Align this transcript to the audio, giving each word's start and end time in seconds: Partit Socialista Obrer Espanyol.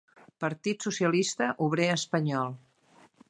Partit 0.43 0.85
Socialista 0.87 1.51
Obrer 1.67 1.91
Espanyol. 1.99 2.57